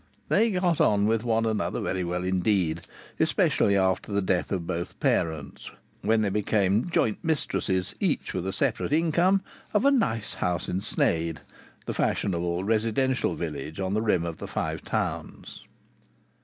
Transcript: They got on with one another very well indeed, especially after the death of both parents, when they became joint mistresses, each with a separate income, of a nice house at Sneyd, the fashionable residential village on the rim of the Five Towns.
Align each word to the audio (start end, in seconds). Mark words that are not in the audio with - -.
They 0.29 0.49
got 0.49 0.81
on 0.81 1.05
with 1.05 1.23
one 1.23 1.45
another 1.45 1.79
very 1.79 2.03
well 2.03 2.23
indeed, 2.23 2.81
especially 3.19 3.77
after 3.77 4.11
the 4.11 4.19
death 4.23 4.51
of 4.51 4.65
both 4.65 4.99
parents, 4.99 5.69
when 6.01 6.23
they 6.23 6.29
became 6.31 6.89
joint 6.89 7.23
mistresses, 7.23 7.93
each 7.99 8.33
with 8.33 8.47
a 8.47 8.51
separate 8.51 8.93
income, 8.93 9.43
of 9.75 9.85
a 9.85 9.91
nice 9.91 10.33
house 10.33 10.67
at 10.67 10.81
Sneyd, 10.81 11.37
the 11.85 11.93
fashionable 11.93 12.63
residential 12.63 13.35
village 13.35 13.79
on 13.79 13.93
the 13.93 14.01
rim 14.01 14.25
of 14.25 14.39
the 14.39 14.47
Five 14.47 14.81
Towns. 14.83 15.67